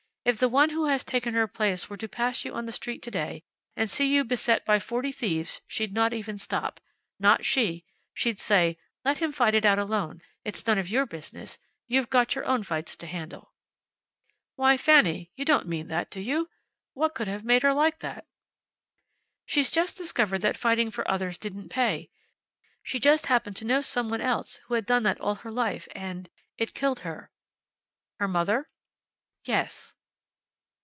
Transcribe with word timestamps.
If 0.23 0.37
the 0.37 0.47
one 0.49 0.69
who 0.69 0.85
has 0.85 1.03
taken 1.03 1.33
her 1.33 1.47
place 1.47 1.89
were 1.89 1.97
to 1.97 2.07
pass 2.07 2.45
you 2.45 2.53
on 2.53 2.67
the 2.67 2.71
street 2.71 3.01
today, 3.01 3.41
and 3.75 3.89
see 3.89 4.05
you 4.05 4.23
beset 4.23 4.63
by 4.65 4.77
forty 4.79 5.11
thieves, 5.11 5.61
she'd 5.65 5.93
not 5.95 6.13
even 6.13 6.37
stop. 6.37 6.79
Not 7.19 7.43
she. 7.43 7.85
She'd 8.13 8.39
say, 8.39 8.77
`Let 9.03 9.17
him 9.17 9.31
fight 9.31 9.55
it 9.55 9.65
out 9.65 9.79
alone. 9.79 10.21
It's 10.45 10.65
none 10.67 10.77
of 10.77 10.87
your 10.89 11.07
business. 11.07 11.57
You've 11.87 12.11
got 12.11 12.35
your 12.35 12.45
own 12.45 12.61
fights 12.61 12.95
to 12.97 13.07
handle.'" 13.07 13.51
"Why 14.55 14.77
Fanny. 14.77 15.31
You 15.35 15.43
don't 15.43 15.67
mean 15.67 15.87
that, 15.87 16.11
do 16.11 16.21
you? 16.21 16.49
What 16.93 17.15
could 17.15 17.27
have 17.27 17.43
made 17.43 17.63
her 17.63 17.73
like 17.73 17.99
that?" 17.99 18.27
"She 19.47 19.63
just 19.63 19.97
discovered 19.97 20.43
that 20.43 20.55
fighting 20.55 20.91
for 20.91 21.05
others 21.09 21.39
didn't 21.39 21.69
pay. 21.69 22.11
She 22.83 22.99
just 22.99 23.25
happened 23.25 23.55
to 23.55 23.65
know 23.65 23.81
some 23.81 24.07
one 24.11 24.21
else 24.21 24.57
who 24.67 24.75
had 24.75 24.85
done 24.85 25.01
that 25.01 25.19
all 25.19 25.35
her 25.41 25.51
life 25.51 25.87
and 25.95 26.29
it 26.59 26.75
killed 26.75 26.99
her." 26.99 27.31
"Her 28.19 28.27
mother?" 28.27 28.69
"Yes." 29.45 29.95